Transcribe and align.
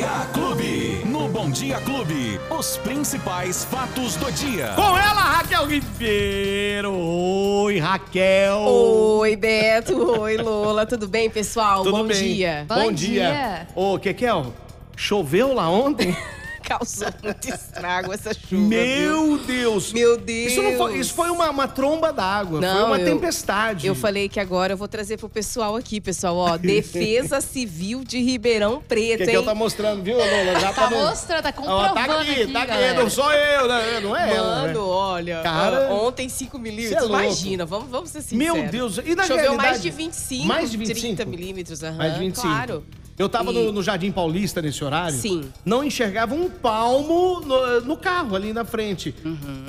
Dia 0.00 0.26
Clube. 0.32 1.02
No 1.04 1.28
Bom 1.28 1.50
Dia 1.50 1.78
Clube, 1.82 2.40
os 2.48 2.78
principais 2.78 3.66
fatos 3.66 4.16
do 4.16 4.32
dia. 4.32 4.72
Com 4.74 4.96
ela, 4.96 5.20
Raquel 5.20 5.66
Ribeiro. 5.66 6.90
Oi, 6.90 7.78
Raquel. 7.78 8.60
Oi, 8.60 9.36
Beto. 9.36 10.18
Oi, 10.22 10.38
Lola. 10.38 10.86
Tudo 10.86 11.06
bem, 11.06 11.28
pessoal? 11.28 11.82
Tudo 11.82 11.98
Bom 11.98 12.06
bem? 12.06 12.16
dia. 12.16 12.64
Bom, 12.66 12.74
Bom 12.76 12.92
dia. 12.92 13.24
dia. 13.30 13.68
Ô, 13.74 13.98
Kekel, 13.98 14.54
choveu 14.96 15.52
lá 15.52 15.68
ontem? 15.68 16.16
Causou 16.70 17.08
muito 17.22 17.48
estrago 17.48 18.12
essa 18.12 18.32
chuva. 18.32 18.46
viu? 18.56 18.60
Meu 18.60 19.38
Deus. 19.38 19.92
Meu 19.92 20.16
Deus. 20.16 20.52
Isso, 20.52 20.62
não 20.62 20.76
foi, 20.76 20.98
isso 20.98 21.12
foi 21.14 21.28
uma, 21.30 21.50
uma 21.50 21.66
tromba 21.66 22.12
d'água. 22.12 22.60
Foi 22.60 22.68
Não, 22.68 22.86
uma 22.86 22.98
eu- 22.98 23.04
tempestade. 23.04 23.86
Eu 23.88 23.94
falei 23.96 24.28
que 24.28 24.38
agora 24.38 24.72
eu 24.74 24.76
vou 24.76 24.86
trazer 24.86 25.16
pro 25.16 25.28
pessoal 25.28 25.74
aqui, 25.74 26.00
pessoal, 26.00 26.36
ó. 26.36 26.56
Defesa 26.70 27.40
Civil 27.40 28.04
de 28.04 28.20
Ribeirão 28.20 28.80
Preto, 28.86 29.18
Kekel 29.24 29.40
hein? 29.40 29.46
tá 29.46 29.54
mostrando, 29.54 30.02
viu, 30.04 30.16
Lola? 30.16 30.60
Já 30.60 30.72
Tá 30.72 30.88
no- 30.88 30.96
mostrando, 30.98 31.42
tá 31.42 31.48
Ó, 31.48 31.52
comprovando 31.52 31.94
tá 31.94 32.20
aqui, 32.20 32.30
aqui, 32.42 32.52
tá 32.52 32.58
aqui. 32.60 32.68
galera. 32.68 33.02
Não 33.02 33.10
sou 33.10 33.32
eu, 33.32 33.66
né? 33.68 34.00
não 34.00 34.16
é 34.16 34.34
ela. 34.36 34.54
né? 34.62 34.66
Mano, 34.68 34.86
olha, 34.86 35.40
Cara, 35.42 35.92
ontem 35.92 36.28
5 36.28 36.56
cê 36.56 36.62
milímetros, 36.62 37.02
é 37.02 37.06
imagina, 37.08 37.66
vamos, 37.66 37.90
vamos 37.90 38.10
ser 38.10 38.22
sinceros. 38.22 38.54
Meu 38.60 38.68
Deus, 38.70 38.98
e 39.04 39.14
na 39.16 39.22
Choveu 39.24 39.36
realidade- 39.42 39.68
mais 39.70 39.82
de 39.82 39.90
25, 39.90 40.46
Mais 40.46 40.70
de 40.70 40.76
25? 40.76 41.00
30 41.00 41.24
milímetros, 41.24 41.82
aham, 41.82 41.96
Mais 41.96 42.14
de 42.14 42.20
25. 42.20 42.46
claro. 42.46 42.84
Eu 43.20 43.28
tava 43.28 43.50
E- 43.52 43.54
no, 43.66 43.70
no 43.72 43.82
Jardim 43.82 44.10
Paulista 44.10 44.62
nesse 44.62 44.82
horário. 44.82 45.14
Sim. 45.14 45.44
Não 45.62 45.84
enxergava 45.84 46.34
um 46.34 46.48
palmo 46.48 47.40
no, 47.40 47.80
no 47.82 47.94
carro 47.94 48.34
ali 48.34 48.50
na 48.54 48.64
frente. 48.64 49.14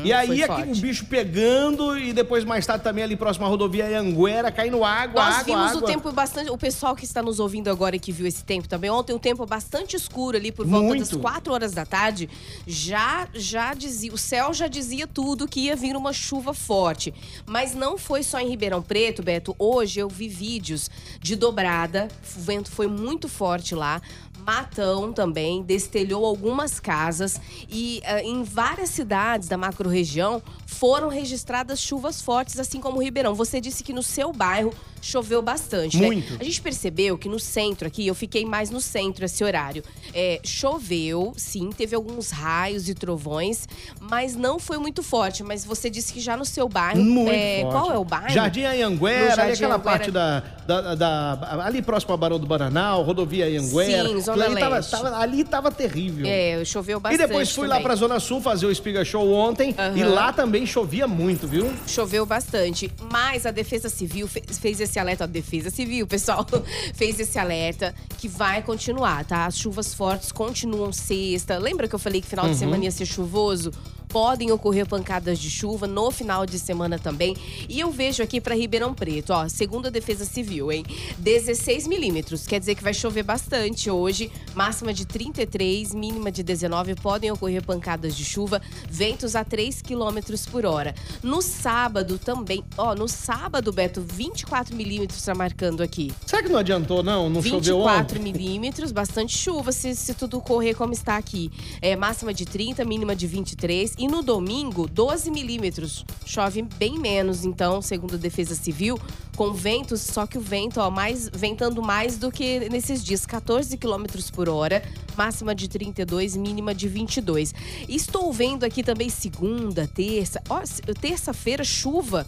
e 0.05 0.13
aí 0.13 0.29
Uhum, 0.39 0.43
aqui, 0.45 0.61
o 0.61 0.65
forte. 0.65 0.79
bicho 0.81 1.05
pegando 1.07 1.97
e 1.97 2.13
depois 2.13 2.45
mais 2.45 2.65
tarde 2.65 2.81
também 2.81 3.03
ali 3.03 3.17
próximo 3.17 3.45
à 3.45 3.49
rodovia 3.49 3.99
Anguera, 3.99 4.49
caindo 4.53 4.85
água, 4.85 5.25
Nós 5.25 5.35
água, 5.39 5.43
vimos 5.43 5.71
água. 5.71 5.81
o 5.81 5.85
tempo 5.85 6.11
bastante. 6.13 6.49
O 6.49 6.57
pessoal 6.57 6.95
que 6.95 7.03
está 7.03 7.21
nos 7.21 7.41
ouvindo 7.41 7.67
agora 7.69 7.93
e 7.93 7.99
que 7.99 8.13
viu 8.13 8.25
esse 8.25 8.41
tempo 8.41 8.69
também, 8.69 8.89
ontem, 8.89 9.11
um 9.13 9.19
tempo 9.19 9.45
bastante 9.45 9.97
escuro 9.97 10.37
ali 10.37 10.49
por 10.49 10.65
volta 10.65 10.95
das 10.97 11.11
Muito. 11.11 11.19
4 11.19 11.51
horas 11.51 11.73
da 11.73 11.85
tarde. 11.85 12.29
Já, 12.65 13.27
já 13.33 13.73
dizia, 13.73 14.13
o 14.13 14.17
céu 14.17 14.53
já 14.53 14.69
dizia 14.69 15.05
tudo 15.05 15.45
que 15.45 15.59
ia 15.65 15.75
vir 15.75 15.97
uma 15.97 16.13
chuva 16.13 16.53
forte. 16.53 17.13
Mas 17.45 17.75
não 17.75 17.97
foi 17.97 18.23
só 18.23 18.39
em 18.39 18.47
Ribeirão 18.47 18.81
Preto, 18.81 19.21
Beto. 19.21 19.53
Hoje 19.59 19.99
eu 19.99 20.07
vi 20.07 20.29
vídeos 20.29 20.89
de 21.19 21.35
dobrada. 21.35 22.07
O 22.37 22.39
vento 22.39 22.71
foi 22.71 22.87
muito 22.87 23.27
forte 23.27 23.40
lá. 23.75 24.01
Matão 24.45 25.13
também 25.13 25.61
destelhou 25.63 26.25
algumas 26.25 26.79
casas 26.79 27.39
e 27.69 28.01
ah, 28.05 28.21
em 28.21 28.43
várias 28.43 28.89
cidades 28.89 29.47
da 29.47 29.57
macro-região 29.57 30.41
foram 30.65 31.09
registradas 31.09 31.79
chuvas 31.79 32.21
fortes, 32.21 32.59
assim 32.59 32.79
como 32.79 33.01
Ribeirão. 33.01 33.35
Você 33.35 33.61
disse 33.61 33.83
que 33.83 33.93
no 33.93 34.01
seu 34.01 34.31
bairro 34.31 34.73
choveu 35.01 35.41
bastante, 35.41 35.97
né? 35.97 36.07
Muito. 36.07 36.37
A 36.39 36.43
gente 36.43 36.61
percebeu 36.61 37.17
que 37.17 37.27
no 37.27 37.39
centro 37.39 37.87
aqui, 37.87 38.05
eu 38.05 38.13
fiquei 38.15 38.45
mais 38.45 38.69
no 38.69 38.79
centro 38.79 39.25
esse 39.25 39.43
horário. 39.43 39.83
É, 40.13 40.39
choveu, 40.43 41.33
sim, 41.35 41.69
teve 41.75 41.95
alguns 41.95 42.29
raios 42.29 42.87
e 42.87 42.93
trovões, 42.93 43.67
mas 43.99 44.35
não 44.35 44.59
foi 44.59 44.77
muito 44.77 45.01
forte. 45.01 45.43
Mas 45.43 45.65
você 45.65 45.89
disse 45.89 46.13
que 46.13 46.19
já 46.19 46.37
no 46.37 46.45
seu 46.45 46.69
bairro. 46.69 47.03
Muito 47.03 47.31
é, 47.31 47.61
forte. 47.61 47.73
Qual 47.73 47.91
é 47.91 47.97
o 47.97 48.05
bairro? 48.05 48.29
Jardim 48.29 48.63
Anhanguera, 48.63 49.43
ali 49.43 49.53
aquela 49.53 49.75
Anhanguera. 49.75 49.79
parte 49.79 50.11
da, 50.11 50.43
da, 50.67 50.95
da- 50.95 51.65
Ali 51.65 51.81
próximo 51.81 52.11
ao 52.11 52.17
Barão 52.17 52.39
do 52.39 52.45
Bananal, 52.45 53.01
rodovia 53.03 53.45
Anhanguera. 53.45 54.07
Sim, 54.07 54.21
Zona 54.33 54.45
ali 54.45 54.59
tava, 54.59 54.81
tava- 54.83 55.17
ali 55.19 55.43
tava 55.43 55.71
terrível. 55.71 56.25
É, 56.27 56.63
choveu 56.65 56.97
E 56.97 57.01
bastante. 57.01 57.27
depois 57.27 57.51
fui 57.53 57.67
lá 57.67 57.75
também. 57.75 57.83
pra 57.87 57.95
Zona 57.95 58.19
Sul 58.19 58.41
fazer 58.41 58.65
o 58.65 58.71
Espiga 58.71 59.03
Show 59.05 59.31
ontem. 59.31 59.73
Aham. 59.77 59.97
E 59.97 60.03
lá 60.03 60.31
também 60.33 60.65
chovia 60.65 61.07
muito, 61.07 61.47
viu? 61.47 61.71
Choveu 61.87 62.25
bastante, 62.25 62.91
mas 63.11 63.45
a 63.45 63.51
Defesa 63.51 63.89
Civil 63.89 64.27
fe- 64.27 64.43
fez 64.47 64.79
esse 64.79 64.97
alerta, 64.99 65.23
a 65.23 65.27
Defesa 65.27 65.69
Civil, 65.69 66.05
pessoal, 66.07 66.45
fez 66.93 67.19
esse 67.19 67.37
alerta 67.39 67.93
que 68.17 68.27
vai 68.27 68.61
continuar, 68.61 69.25
tá? 69.25 69.45
As 69.45 69.57
chuvas 69.57 69.93
fortes 69.93 70.31
continuam 70.31 70.91
sexta. 70.91 71.57
Lembra 71.57 71.87
que 71.87 71.95
eu 71.95 71.99
falei 71.99 72.21
que 72.21 72.27
final 72.27 72.45
Uhum. 72.45 72.51
de 72.51 72.57
semana 72.57 72.83
ia 72.85 72.91
ser 72.91 73.05
chuvoso? 73.05 73.71
Podem 74.11 74.51
ocorrer 74.51 74.85
pancadas 74.85 75.39
de 75.39 75.49
chuva 75.49 75.87
no 75.87 76.11
final 76.11 76.45
de 76.45 76.59
semana 76.59 76.99
também. 76.99 77.35
E 77.69 77.79
eu 77.79 77.89
vejo 77.91 78.21
aqui 78.21 78.41
pra 78.41 78.53
Ribeirão 78.53 78.93
Preto, 78.93 79.31
ó, 79.31 79.47
segundo 79.47 79.87
a 79.87 79.89
Defesa 79.89 80.25
Civil, 80.25 80.71
hein? 80.71 80.83
16 81.17 81.87
milímetros, 81.87 82.45
quer 82.45 82.59
dizer 82.59 82.75
que 82.75 82.83
vai 82.83 82.93
chover 82.93 83.23
bastante 83.23 83.89
hoje. 83.89 84.29
Máxima 84.53 84.93
de 84.93 85.05
33, 85.05 85.93
mínima 85.93 86.31
de 86.31 86.43
19. 86.43 86.95
Podem 86.95 87.31
ocorrer 87.31 87.63
pancadas 87.63 88.15
de 88.15 88.25
chuva, 88.25 88.61
ventos 88.89 89.35
a 89.35 89.45
3 89.45 89.81
quilômetros 89.81 90.45
por 90.45 90.65
hora. 90.65 90.93
No 91.23 91.41
sábado 91.41 92.17
também, 92.17 92.65
ó, 92.77 92.93
no 92.93 93.07
sábado, 93.07 93.71
Beto, 93.71 94.01
24 94.01 94.75
milímetros 94.75 95.23
tá 95.23 95.33
marcando 95.33 95.81
aqui. 95.81 96.11
Será 96.25 96.43
que 96.43 96.49
não 96.49 96.59
adiantou, 96.59 97.01
não? 97.01 97.29
Não 97.29 97.41
choveu 97.41 97.77
24 97.77 98.19
ontem? 98.19 98.19
milímetros, 98.21 98.91
bastante 98.91 99.37
chuva, 99.37 99.71
se, 99.71 99.95
se 99.95 100.13
tudo 100.13 100.41
correr 100.41 100.73
como 100.73 100.91
está 100.91 101.15
aqui. 101.15 101.49
É, 101.81 101.95
máxima 101.95 102.33
de 102.33 102.45
30, 102.45 102.83
mínima 102.83 103.15
de 103.15 103.25
23. 103.25 103.95
E 104.01 104.07
no 104.07 104.23
domingo, 104.23 104.87
12 104.87 105.29
milímetros. 105.29 106.03
Chove 106.25 106.63
bem 106.63 106.97
menos, 106.97 107.45
então, 107.45 107.83
segundo 107.83 108.15
a 108.15 108.17
Defesa 108.17 108.55
Civil, 108.55 108.99
com 109.37 109.53
ventos, 109.53 110.01
só 110.01 110.25
que 110.25 110.39
o 110.39 110.41
vento, 110.41 110.79
ó, 110.79 110.89
mais, 110.89 111.29
ventando 111.31 111.83
mais 111.83 112.17
do 112.17 112.31
que 112.31 112.67
nesses 112.67 113.03
dias, 113.03 113.27
14 113.27 113.77
quilômetros 113.77 114.31
por 114.31 114.49
hora, 114.49 114.83
máxima 115.15 115.53
de 115.53 115.67
32, 115.69 116.35
mínima 116.35 116.73
de 116.73 116.87
22. 116.87 117.53
Estou 117.87 118.33
vendo 118.33 118.63
aqui 118.63 118.81
também 118.81 119.07
segunda, 119.07 119.87
terça, 119.87 120.41
ó, 120.49 120.63
terça-feira, 120.99 121.63
chuva. 121.63 122.25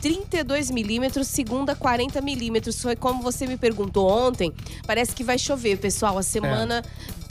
32 0.00 0.70
milímetros, 0.70 1.28
segunda 1.28 1.74
40 1.74 2.20
milímetros. 2.20 2.80
Foi 2.80 2.94
como 2.94 3.22
você 3.22 3.46
me 3.46 3.56
perguntou 3.56 4.08
ontem. 4.08 4.52
Parece 4.84 5.14
que 5.14 5.22
vai 5.22 5.38
chover, 5.38 5.78
pessoal. 5.78 6.18
A 6.18 6.22
semana 6.22 6.82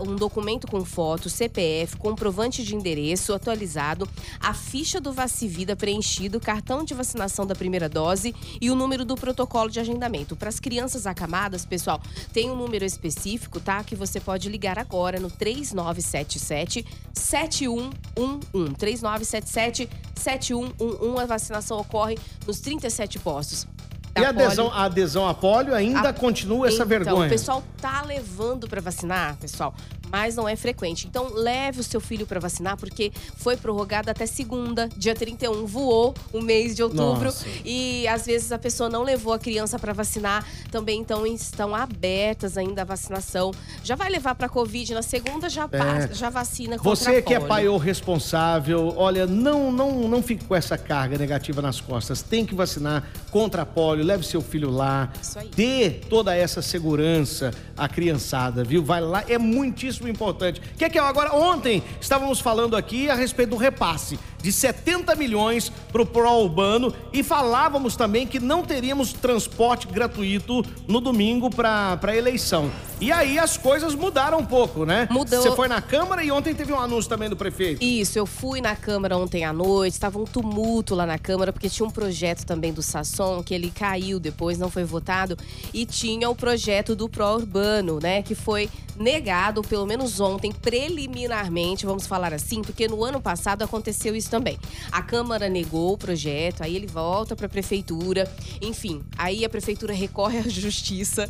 um 0.00 0.16
documento 0.16 0.66
com 0.66 0.84
foto, 0.84 1.28
CPF, 1.28 1.96
comprovante 1.96 2.64
de 2.64 2.74
endereço 2.74 3.34
atualizado, 3.34 4.08
a 4.40 4.54
ficha 4.54 5.00
do 5.00 5.12
Vacivida 5.12 5.76
preenchido, 5.76 6.40
cartão 6.40 6.84
de 6.84 6.94
vacinação 6.94 7.46
da 7.46 7.54
primeira 7.54 7.88
dose 7.88 8.34
e 8.60 8.70
o 8.70 8.74
número 8.74 9.04
do 9.04 9.14
protocolo 9.14 9.70
de 9.70 9.78
agendamento. 9.78 10.34
Para 10.34 10.48
as 10.48 10.58
crianças 10.58 11.06
acamadas, 11.06 11.66
pessoal, 11.66 12.00
tem 12.32 12.50
um 12.50 12.56
número 12.56 12.84
específico, 12.84 13.60
tá? 13.60 13.84
Que 13.84 13.94
você 13.94 14.18
pode 14.20 14.48
ligar 14.48 14.78
agora 14.78 15.20
no 15.20 15.30
3977 15.30 16.84
7111. 17.12 18.74
3977 18.76 19.88
7111. 20.14 21.22
A 21.22 21.26
vacinação 21.26 21.78
ocorre 21.78 22.16
nos 22.46 22.60
37 22.60 23.18
postos. 23.18 23.66
E 24.14 24.24
a 24.24 24.28
adesão, 24.28 24.70
a 24.72 24.82
adesão 24.84 25.26
a 25.28 25.32
polio 25.32 25.74
ainda 25.74 26.10
A- 26.10 26.12
continua 26.12 26.66
essa 26.66 26.76
então, 26.76 26.86
vergonha. 26.86 27.26
o 27.26 27.30
pessoal 27.30 27.62
tá 27.80 28.02
levando 28.06 28.68
para 28.68 28.80
vacinar, 28.80 29.36
pessoal, 29.36 29.74
mas 30.12 30.36
não 30.36 30.46
é 30.46 30.54
frequente. 30.54 31.06
Então, 31.06 31.32
leve 31.32 31.80
o 31.80 31.82
seu 31.82 32.00
filho 32.00 32.26
para 32.26 32.38
vacinar, 32.38 32.76
porque 32.76 33.10
foi 33.36 33.56
prorrogado 33.56 34.10
até 34.10 34.26
segunda, 34.26 34.90
dia 34.94 35.14
31. 35.14 35.64
Voou 35.64 36.14
o 36.30 36.42
mês 36.42 36.76
de 36.76 36.82
outubro. 36.82 37.24
Nossa. 37.24 37.46
E 37.64 38.06
às 38.06 38.26
vezes 38.26 38.52
a 38.52 38.58
pessoa 38.58 38.90
não 38.90 39.02
levou 39.02 39.32
a 39.32 39.38
criança 39.38 39.78
para 39.78 39.94
vacinar. 39.94 40.46
Também, 40.70 41.00
então, 41.00 41.26
estão 41.26 41.74
abertas 41.74 42.58
ainda 42.58 42.82
a 42.82 42.84
vacinação. 42.84 43.52
Já 43.82 43.94
vai 43.94 44.10
levar 44.10 44.34
para 44.34 44.50
Covid, 44.50 44.92
na 44.92 45.02
segunda 45.02 45.48
já, 45.48 45.66
passa, 45.66 46.12
já 46.12 46.28
vacina 46.28 46.76
contra 46.76 46.90
É. 46.90 47.14
Você 47.14 47.22
que 47.22 47.32
é 47.32 47.40
pai 47.40 47.66
ou 47.66 47.78
responsável, 47.78 48.92
olha, 48.96 49.26
não, 49.26 49.72
não, 49.72 50.08
não 50.08 50.22
fique 50.22 50.44
com 50.44 50.54
essa 50.54 50.76
carga 50.76 51.16
negativa 51.16 51.62
nas 51.62 51.80
costas. 51.80 52.20
Tem 52.20 52.44
que 52.44 52.54
vacinar 52.54 53.08
contra 53.30 53.62
a 53.62 53.66
polio, 53.66 54.04
leve 54.04 54.26
seu 54.26 54.42
filho 54.42 54.70
lá. 54.70 55.10
Isso 55.22 55.38
aí. 55.38 55.50
Dê 55.54 55.90
toda 55.90 56.36
essa 56.36 56.60
segurança 56.60 57.50
à 57.76 57.88
criançada, 57.88 58.62
viu? 58.62 58.84
Vai 58.84 59.00
lá, 59.00 59.24
é 59.26 59.38
muitíssimo 59.38 60.01
importante. 60.08 60.60
O 60.60 60.78
que 60.78 60.84
é 60.84 60.88
que 60.88 60.98
é 60.98 61.02
agora? 61.02 61.34
Ontem 61.34 61.82
estávamos 62.00 62.40
falando 62.40 62.76
aqui 62.76 63.08
a 63.08 63.14
respeito 63.14 63.50
do 63.50 63.56
repasse 63.56 64.18
de 64.42 64.52
70 64.52 65.14
milhões 65.14 65.70
para 65.92 66.02
o 66.02 66.06
pró-urbano 66.06 66.92
e 67.12 67.22
falávamos 67.22 67.96
também 67.96 68.26
que 68.26 68.40
não 68.40 68.62
teríamos 68.62 69.12
transporte 69.12 69.86
gratuito 69.86 70.64
no 70.88 71.00
domingo 71.00 71.48
para 71.48 71.98
a 72.02 72.16
eleição. 72.16 72.70
E 73.02 73.10
aí 73.10 73.36
as 73.36 73.56
coisas 73.56 73.96
mudaram 73.96 74.38
um 74.38 74.46
pouco, 74.46 74.86
né? 74.86 75.08
Mudou. 75.10 75.42
Você 75.42 75.50
foi 75.56 75.66
na 75.66 75.82
Câmara 75.82 76.22
e 76.22 76.30
ontem 76.30 76.54
teve 76.54 76.72
um 76.72 76.78
anúncio 76.78 77.08
também 77.10 77.28
do 77.28 77.36
prefeito. 77.36 77.82
Isso, 77.82 78.16
eu 78.16 78.24
fui 78.24 78.60
na 78.60 78.76
Câmara 78.76 79.18
ontem 79.18 79.44
à 79.44 79.52
noite, 79.52 79.94
estava 79.94 80.20
um 80.20 80.24
tumulto 80.24 80.94
lá 80.94 81.04
na 81.04 81.18
Câmara, 81.18 81.52
porque 81.52 81.68
tinha 81.68 81.84
um 81.84 81.90
projeto 81.90 82.46
também 82.46 82.72
do 82.72 82.80
Sasson, 82.80 83.42
que 83.42 83.52
ele 83.52 83.72
caiu 83.72 84.20
depois, 84.20 84.56
não 84.56 84.70
foi 84.70 84.84
votado, 84.84 85.36
e 85.74 85.84
tinha 85.84 86.30
o 86.30 86.34
projeto 86.36 86.94
do 86.94 87.08
pró-urbano, 87.08 87.98
né, 88.00 88.22
que 88.22 88.36
foi 88.36 88.70
negado, 88.96 89.62
pelo 89.62 89.84
menos 89.84 90.20
ontem, 90.20 90.52
preliminarmente, 90.52 91.84
vamos 91.84 92.06
falar 92.06 92.32
assim, 92.32 92.62
porque 92.62 92.86
no 92.86 93.02
ano 93.02 93.20
passado 93.20 93.62
aconteceu 93.62 94.14
isso 94.14 94.30
também. 94.30 94.60
A 94.92 95.02
Câmara 95.02 95.48
negou 95.48 95.94
o 95.94 95.98
projeto, 95.98 96.62
aí 96.62 96.76
ele 96.76 96.86
volta 96.86 97.34
para 97.34 97.46
a 97.46 97.48
Prefeitura, 97.48 98.30
enfim, 98.60 99.02
aí 99.18 99.44
a 99.44 99.48
Prefeitura 99.48 99.92
recorre 99.92 100.38
à 100.38 100.42
Justiça, 100.48 101.26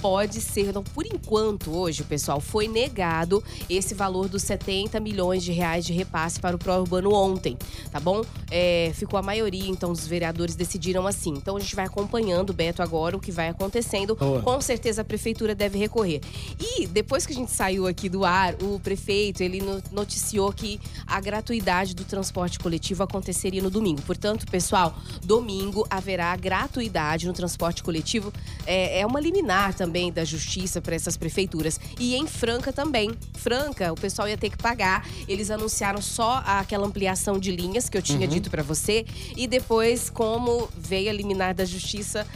pode 0.00 0.40
ser, 0.40 0.72
não, 0.72 0.82
por 0.82 1.04
enquanto 1.06 1.70
hoje, 1.76 2.02
pessoal, 2.04 2.40
foi 2.40 2.66
negado 2.66 3.42
esse 3.68 3.94
valor 3.94 4.28
dos 4.28 4.42
70 4.42 4.98
milhões 5.00 5.42
de 5.42 5.52
reais 5.52 5.84
de 5.84 5.92
repasse 5.92 6.40
para 6.40 6.56
o 6.56 6.58
pró-urbano 6.58 7.12
ontem, 7.12 7.56
tá 7.92 8.00
bom? 8.00 8.22
É, 8.50 8.92
ficou 8.94 9.18
a 9.18 9.22
maioria, 9.22 9.68
então, 9.68 9.92
dos 9.92 10.06
vereadores 10.06 10.54
decidiram 10.56 11.06
assim. 11.06 11.30
Então 11.30 11.56
a 11.56 11.60
gente 11.60 11.76
vai 11.76 11.84
acompanhando, 11.84 12.52
Beto, 12.52 12.82
agora 12.82 13.16
o 13.16 13.20
que 13.20 13.30
vai 13.30 13.48
acontecendo. 13.48 14.16
Boa. 14.16 14.40
Com 14.42 14.60
certeza 14.60 15.02
a 15.02 15.04
prefeitura 15.04 15.54
deve 15.54 15.78
recorrer. 15.78 16.20
E 16.58 16.86
depois 16.86 17.26
que 17.26 17.32
a 17.32 17.36
gente 17.36 17.50
saiu 17.50 17.86
aqui 17.86 18.08
do 18.08 18.24
ar, 18.24 18.54
o 18.62 18.80
prefeito, 18.80 19.42
ele 19.42 19.60
no- 19.60 19.82
noticiou 19.92 20.52
que 20.52 20.80
a 21.06 21.20
gratuidade 21.20 21.94
do 21.94 22.04
transporte 22.04 22.58
coletivo 22.58 23.02
aconteceria 23.02 23.62
no 23.62 23.70
domingo. 23.70 24.00
Portanto, 24.02 24.46
pessoal, 24.50 24.94
domingo 25.22 25.86
haverá 25.90 26.34
gratuidade 26.36 27.26
no 27.26 27.32
transporte 27.32 27.82
coletivo. 27.82 28.32
É, 28.66 29.00
é 29.00 29.06
uma 29.06 29.20
liminar 29.20 29.74
também 29.74 29.89
da 30.12 30.24
justiça 30.24 30.80
para 30.80 30.94
essas 30.94 31.16
prefeituras. 31.16 31.80
E 31.98 32.14
em 32.14 32.26
Franca 32.26 32.72
também. 32.72 33.10
Franca, 33.34 33.92
o 33.92 33.96
pessoal 33.96 34.28
ia 34.28 34.38
ter 34.38 34.50
que 34.50 34.56
pagar. 34.56 35.06
Eles 35.26 35.50
anunciaram 35.50 36.00
só 36.00 36.42
aquela 36.46 36.86
ampliação 36.86 37.38
de 37.38 37.50
linhas 37.50 37.88
que 37.88 37.98
eu 37.98 38.02
tinha 38.02 38.26
dito 38.26 38.50
para 38.50 38.62
você. 38.62 39.04
E 39.36 39.46
depois, 39.46 40.08
como 40.08 40.68
veio 40.76 41.10
a 41.10 41.12
liminar 41.12 41.54
da 41.54 41.64
justiça, 41.64 42.26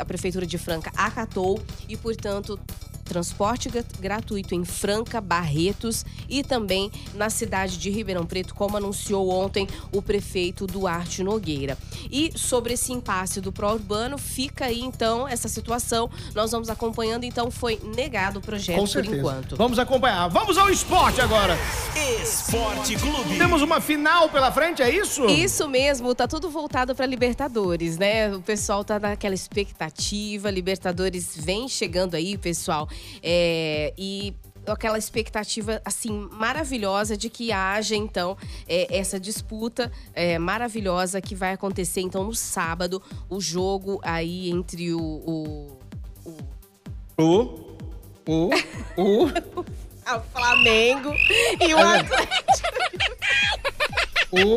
a 0.00 0.04
prefeitura 0.04 0.46
de 0.46 0.58
Franca 0.58 0.90
acatou 0.96 1.62
e, 1.88 1.96
portanto, 1.96 2.58
transporte 3.14 3.68
gra- 3.68 3.84
gratuito 3.98 4.54
em 4.54 4.64
Franca, 4.64 5.20
Barretos 5.20 6.04
e 6.28 6.44
também 6.44 6.92
na 7.14 7.28
cidade 7.28 7.76
de 7.76 7.90
Ribeirão 7.90 8.24
Preto, 8.24 8.54
como 8.54 8.76
anunciou 8.76 9.28
ontem 9.30 9.66
o 9.92 10.00
prefeito 10.00 10.64
Duarte 10.64 11.24
Nogueira. 11.24 11.76
E 12.08 12.32
sobre 12.38 12.74
esse 12.74 12.92
impasse 12.92 13.40
do 13.40 13.50
pró-urbano, 13.50 14.16
fica 14.16 14.66
aí 14.66 14.80
então 14.80 15.26
essa 15.26 15.48
situação. 15.48 16.08
Nós 16.36 16.52
vamos 16.52 16.70
acompanhando, 16.70 17.24
então 17.24 17.50
foi 17.50 17.80
negado 17.96 18.38
o 18.38 18.42
projeto 18.42 18.78
Com 18.78 18.86
por 18.86 19.04
enquanto. 19.04 19.56
Vamos 19.56 19.78
acompanhar. 19.80 20.28
Vamos 20.28 20.56
ao 20.56 20.70
esporte 20.70 21.20
agora. 21.20 21.58
Esporte 22.22 22.94
Clube. 22.96 23.36
Temos 23.38 23.60
uma 23.60 23.80
final 23.80 24.28
pela 24.28 24.52
frente, 24.52 24.82
é 24.82 24.88
isso? 24.94 25.26
Isso 25.26 25.68
mesmo, 25.68 26.14
tá 26.14 26.28
tudo 26.28 26.48
voltado 26.48 26.94
para 26.94 27.06
Libertadores, 27.06 27.98
né? 27.98 28.32
O 28.34 28.40
pessoal 28.40 28.84
tá 28.84 29.00
naquela 29.00 29.34
expectativa, 29.34 30.48
Libertadores 30.50 31.32
vem 31.36 31.68
chegando 31.68 32.14
aí, 32.14 32.38
pessoal. 32.38 32.88
É, 33.22 33.92
e 33.96 34.34
aquela 34.66 34.98
expectativa 34.98 35.80
assim 35.84 36.28
maravilhosa 36.32 37.16
de 37.16 37.30
que 37.30 37.52
haja 37.52 37.96
então 37.96 38.36
é, 38.68 38.96
essa 38.96 39.18
disputa 39.18 39.90
é, 40.14 40.38
maravilhosa 40.38 41.20
que 41.20 41.34
vai 41.34 41.52
acontecer 41.52 42.00
então 42.00 42.24
no 42.24 42.34
sábado 42.34 43.02
o 43.28 43.40
jogo 43.40 44.00
aí 44.02 44.50
entre 44.50 44.92
o, 44.92 45.00
o, 45.00 45.78
o 46.24 46.36
O, 47.16 47.76
o, 48.26 48.50
o. 48.96 49.28
ah, 50.06 50.16
o 50.18 50.22
Flamengo 50.32 51.12
e 51.60 51.74
o 51.74 51.78
Atlético. 51.78 52.68
o 54.32 54.56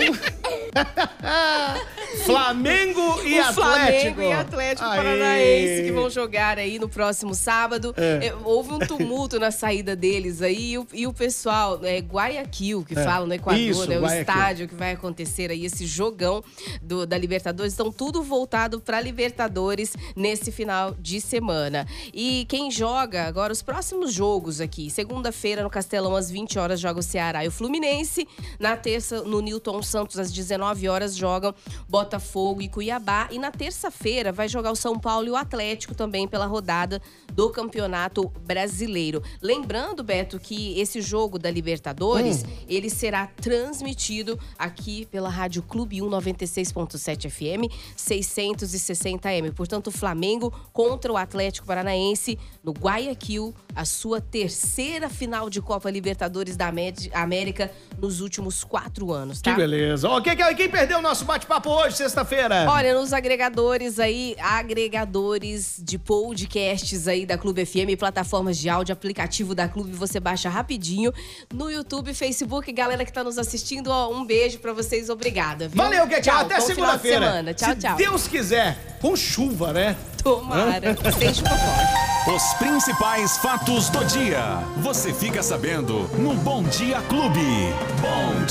Flamengo 2.26 3.02
e 3.24 3.40
o 3.40 3.44
Atlético. 3.44 3.54
Flamengo 3.54 4.22
e 4.22 4.32
Atlético 4.32 4.88
Aê. 4.88 4.98
Paranaense 4.98 5.84
que 5.84 5.92
vão 5.92 6.10
jogar 6.10 6.58
aí 6.58 6.80
no 6.80 6.88
próximo 6.90 7.34
sábado. 7.34 7.94
É. 7.98 8.28
É, 8.28 8.36
houve 8.44 8.72
um 8.74 8.80
tumulto 8.80 9.40
na 9.40 9.52
saída 9.52 9.96
deles 9.96 10.42
aí 10.42 10.72
e 10.74 10.78
o, 10.78 10.88
e 10.94 11.08
o 11.08 11.14
pessoal, 11.14 11.80
é 11.84 12.00
Guayaquil, 12.00 12.84
que 12.84 12.96
fala 12.96 13.26
no 13.26 13.34
Equador, 13.34 13.60
Isso, 13.60 13.88
né, 13.88 13.98
o 13.98 14.02
Guayaquil. 14.02 14.22
estádio 14.34 14.68
que 14.68 14.76
vai 14.76 14.92
acontecer 14.92 15.52
aí, 15.52 15.66
esse 15.66 15.86
jogão 15.86 16.44
do- 16.82 17.06
da 17.06 17.18
Libertadores. 17.18 17.74
Então, 17.74 17.92
tudo 17.92 18.22
voltado 18.24 18.80
para 18.80 19.00
Libertadores 19.02 19.94
nesse 20.16 20.52
final 20.52 20.96
de 21.00 21.20
semana. 21.20 21.88
E 22.14 22.46
quem 22.48 22.70
joga 22.72 23.24
agora 23.26 23.52
os 23.52 23.62
próximos 23.62 24.14
jogos 24.14 24.62
aqui, 24.62 24.90
segunda-feira 24.90 25.64
no 25.64 25.70
Castelão 25.70 26.16
às 26.16 26.30
20 26.30 26.60
horas 26.60 26.80
joga 26.80 27.00
o 27.00 27.04
Ceará 27.04 27.44
e 27.44 27.48
o 27.48 27.52
Fluminense, 27.52 28.28
na 28.60 28.76
terça 28.78 29.22
no 29.24 29.42
Newton 29.42 29.82
Santos 29.82 30.18
às 30.20 30.32
19 30.32 30.88
horas 30.88 31.16
jogam 31.16 31.54
Botafogo 31.88 32.03
e 32.62 32.68
Cuiabá 32.70 33.28
e 33.32 33.40
na 33.40 33.52
terça-feira 33.52 34.32
vai 34.32 34.48
jogar 34.48 34.72
o 34.72 34.76
São 34.76 34.98
Paulo 35.00 35.28
e 35.28 35.32
o 35.32 35.36
Atlético 35.36 35.96
também 35.96 36.28
pela 36.28 36.46
rodada 36.46 37.02
do 37.34 37.50
Campeonato 37.50 38.30
Brasileiro. 38.46 39.22
Lembrando, 39.42 40.04
Beto, 40.04 40.40
que 40.40 40.80
esse 40.80 41.02
jogo 41.02 41.40
da 41.40 41.50
Libertadores, 41.50 42.44
ele 42.68 42.90
será 42.90 43.28
transmitido 43.28 44.40
aqui 44.58 45.06
pela 45.08 45.30
Rádio 45.30 45.62
Clube 45.64 46.02
1 46.02 46.10
96.7 46.10 47.30
FM, 47.30 47.72
660M. 47.98 49.54
Portanto, 49.54 49.88
o 49.88 49.92
Flamengo 49.92 50.54
contra 50.72 51.12
o 51.12 51.18
Atlético 51.18 51.66
Paranaense 51.68 52.38
no 52.64 52.72
Guayaquil, 52.72 53.54
a 53.76 53.86
sua 53.86 54.22
terceira 54.22 55.10
final 55.10 55.50
de 55.50 55.62
Copa 55.62 55.90
Libertadores 55.90 56.56
da 56.56 56.68
Amé- 56.68 56.94
América 57.14 57.72
nos 58.00 58.22
últimos 58.22 58.64
quatro 58.64 59.12
anos, 59.12 59.38
Que 59.42 59.50
tá? 59.50 59.56
beleza. 59.56 60.08
Ó, 60.10 60.22
quem, 60.22 60.36
quem 60.56 60.70
perdeu 60.70 61.00
o 61.00 61.02
nosso 61.02 61.26
bate-papo 61.26 61.70
hoje, 61.70 61.93
sexta-feira? 61.94 62.66
Olha, 62.70 62.94
nos 62.94 63.14
agregadores 63.14 64.00
aí, 64.00 64.36
agregadores 64.40 65.76
de 65.80 65.98
podcasts 65.98 67.08
aí 67.08 67.26
da 67.26 67.38
Clube 67.38 67.66
FM, 67.66 67.98
plataformas 67.98 68.58
de 68.58 68.70
áudio, 68.70 68.94
aplicativo 68.94 69.56
da 69.56 69.68
Clube, 69.68 69.92
você 69.92 70.20
baixa 70.20 70.50
rapidinho. 70.50 71.14
No 71.54 71.70
YouTube, 71.70 72.14
Facebook, 72.14 72.72
galera 72.72 73.06
que 73.06 73.14
tá 73.14 73.24
nos 73.24 73.38
assistindo, 73.38 73.88
ó, 73.88 74.12
um 74.12 74.26
beijo 74.26 74.60
pra 74.60 74.74
vocês, 74.74 75.10
obrigada. 75.10 75.68
Viu? 75.68 75.78
Valeu, 75.78 76.08
que 76.08 76.22
tchau. 76.22 76.40
Até 76.40 76.60
segunda-feira. 76.60 77.26
semana. 77.26 77.54
Tchau, 77.54 77.70
Se 77.70 77.76
tchau. 77.76 77.96
Deus 77.96 78.28
quiser, 78.28 78.98
com 79.02 79.16
chuva, 79.16 79.72
né? 79.74 79.96
Tomara. 80.24 80.96
Sem 81.18 81.34
chuva. 81.34 82.04
Os 82.26 82.54
principais 82.54 83.38
fatos 83.38 83.90
do 83.90 84.06
dia. 84.06 84.64
Você 84.78 85.14
fica 85.14 85.44
sabendo 85.44 86.10
no 86.18 86.34
Bom 86.36 86.64
Dia 86.64 87.02
Clube. 87.02 87.42
Bom 88.00 88.46